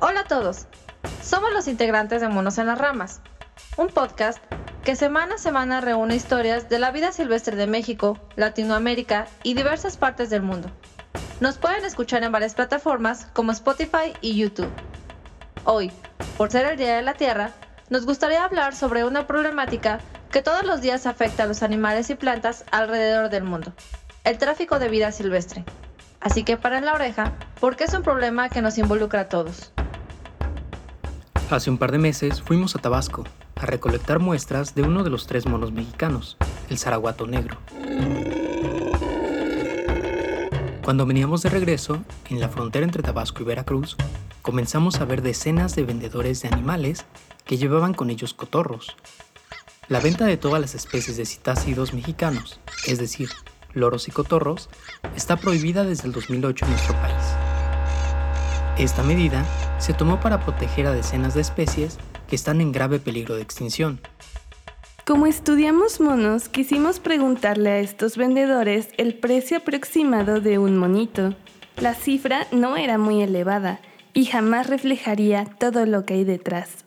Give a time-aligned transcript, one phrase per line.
[0.00, 0.66] Hola a todos,
[1.24, 3.20] somos los integrantes de Monos en las Ramas,
[3.76, 4.38] un podcast
[4.84, 9.96] que semana a semana reúne historias de la vida silvestre de México, Latinoamérica y diversas
[9.96, 10.70] partes del mundo.
[11.40, 14.70] Nos pueden escuchar en varias plataformas como Spotify y YouTube.
[15.64, 15.90] Hoy,
[16.36, 17.50] por ser el Día de la Tierra,
[17.90, 19.98] nos gustaría hablar sobre una problemática
[20.30, 23.72] que todos los días afecta a los animales y plantas alrededor del mundo,
[24.22, 25.64] el tráfico de vida silvestre.
[26.20, 29.72] Así que paren la oreja, porque es un problema que nos involucra a todos.
[31.50, 33.24] Hace un par de meses fuimos a Tabasco
[33.56, 36.36] a recolectar muestras de uno de los tres monos mexicanos,
[36.68, 37.56] el zaraguato negro.
[40.84, 43.96] Cuando veníamos de regreso, en la frontera entre Tabasco y Veracruz,
[44.42, 47.06] comenzamos a ver decenas de vendedores de animales
[47.46, 48.94] que llevaban con ellos cotorros.
[49.88, 53.30] La venta de todas las especies de citácidos mexicanos, es decir,
[53.72, 54.68] loros y cotorros,
[55.16, 57.24] está prohibida desde el 2008 en nuestro país.
[58.76, 59.46] Esta medida
[59.78, 61.98] se tomó para proteger a decenas de especies
[62.28, 64.00] que están en grave peligro de extinción.
[65.06, 71.34] Como estudiamos monos, quisimos preguntarle a estos vendedores el precio aproximado de un monito.
[71.78, 73.80] La cifra no era muy elevada
[74.12, 76.84] y jamás reflejaría todo lo que hay detrás.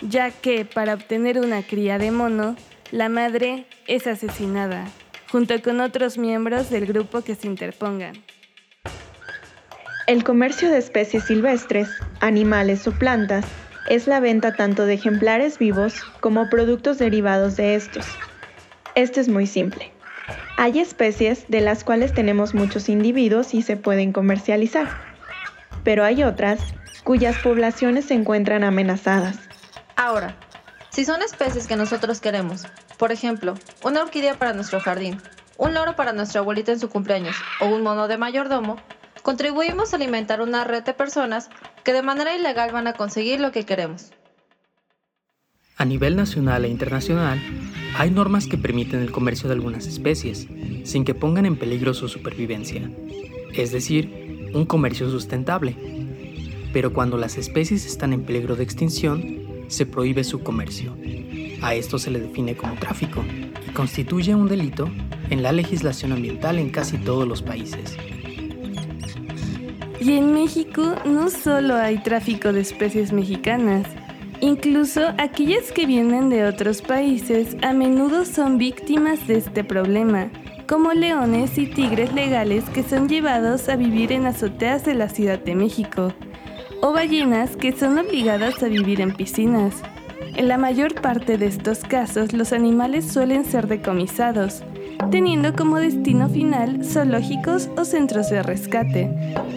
[0.00, 2.56] Ya que para obtener una cría de mono,
[2.90, 4.86] la madre es asesinada,
[5.30, 8.14] junto con otros miembros del grupo que se interpongan.
[10.08, 11.88] El comercio de especies silvestres,
[12.20, 13.44] animales o plantas
[13.88, 18.04] es la venta tanto de ejemplares vivos como productos derivados de estos.
[18.96, 19.92] Esto es muy simple.
[20.56, 24.88] Hay especies de las cuales tenemos muchos individuos y se pueden comercializar,
[25.84, 26.60] pero hay otras
[27.04, 29.38] cuyas poblaciones se encuentran amenazadas.
[29.94, 30.34] Ahora,
[30.90, 32.66] si son especies que nosotros queremos,
[32.98, 35.22] por ejemplo, una orquídea para nuestro jardín,
[35.58, 38.78] un loro para nuestra abuelita en su cumpleaños o un mono de mayordomo,
[39.22, 41.48] contribuimos a alimentar una red de personas
[41.84, 44.10] que de manera ilegal van a conseguir lo que queremos.
[45.76, 47.40] A nivel nacional e internacional,
[47.96, 50.46] hay normas que permiten el comercio de algunas especies,
[50.84, 52.90] sin que pongan en peligro su supervivencia,
[53.54, 55.76] es decir, un comercio sustentable.
[56.72, 60.96] Pero cuando las especies están en peligro de extinción, se prohíbe su comercio.
[61.62, 63.24] A esto se le define como tráfico
[63.66, 64.90] y constituye un delito
[65.30, 67.96] en la legislación ambiental en casi todos los países.
[70.04, 73.86] Y en México no solo hay tráfico de especies mexicanas,
[74.40, 80.28] incluso aquellas que vienen de otros países a menudo son víctimas de este problema,
[80.66, 85.38] como leones y tigres legales que son llevados a vivir en azoteas de la Ciudad
[85.38, 86.12] de México,
[86.80, 89.84] o ballenas que son obligadas a vivir en piscinas.
[90.34, 94.64] En la mayor parte de estos casos los animales suelen ser decomisados,
[95.10, 99.10] teniendo como destino final zoológicos o centros de rescate,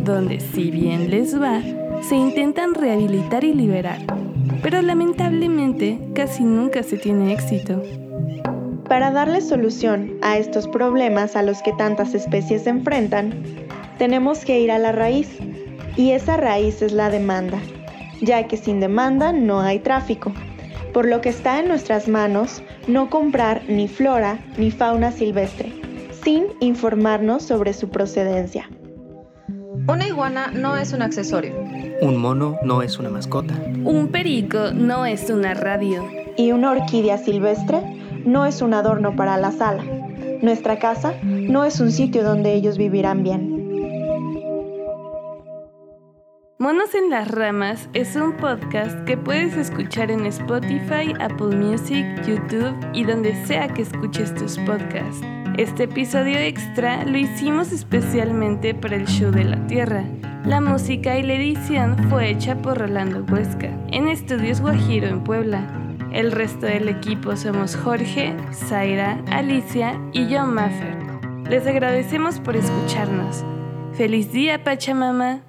[0.00, 1.60] donde si bien les va,
[2.02, 3.98] se intentan rehabilitar y liberar,
[4.62, 7.82] pero lamentablemente casi nunca se tiene éxito.
[8.88, 13.34] Para darle solución a estos problemas a los que tantas especies se enfrentan,
[13.98, 15.28] tenemos que ir a la raíz,
[15.96, 17.58] y esa raíz es la demanda,
[18.20, 20.32] ya que sin demanda no hay tráfico,
[20.92, 25.72] por lo que está en nuestras manos no comprar ni flora ni fauna silvestre,
[26.22, 28.68] sin informarnos sobre su procedencia.
[29.86, 31.54] Una iguana no es un accesorio.
[32.02, 33.54] Un mono no es una mascota.
[33.84, 36.04] Un perico no es una radio.
[36.36, 37.80] Y una orquídea silvestre
[38.24, 39.82] no es un adorno para la sala.
[40.42, 43.57] Nuestra casa no es un sitio donde ellos vivirán bien.
[46.68, 52.76] Monos en las Ramas es un podcast que puedes escuchar en Spotify, Apple Music, YouTube
[52.92, 55.22] y donde sea que escuches tus podcasts.
[55.56, 60.04] Este episodio extra lo hicimos especialmente para el Show de la Tierra.
[60.44, 65.66] La música y la edición fue hecha por Rolando Huesca, en Estudios Guajiro en Puebla.
[66.12, 70.98] El resto del equipo somos Jorge, Zaira, Alicia y John Maffer.
[71.48, 73.42] Les agradecemos por escucharnos.
[73.94, 75.40] ¡Feliz día, Pachamama!